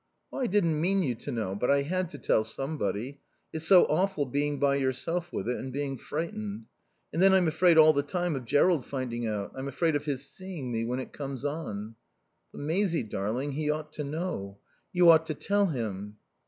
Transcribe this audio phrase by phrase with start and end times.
[0.33, 1.53] "I didn't mean you to know.
[1.53, 3.19] But I had to tell somebody.
[3.53, 6.65] It's so awful being by yourself with it and being frightened.
[7.13, 9.51] And then I'm afraid all the time of Jerrold finding out.
[9.53, 11.93] I'm afraid of his seeing me when it comes on."
[12.51, 14.57] "But, Maisie darling, he ought to know.
[14.91, 16.17] You ought to tell him."